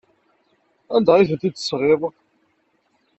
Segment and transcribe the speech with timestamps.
[0.95, 2.01] Anda ay tent-id-tesɣiḍ?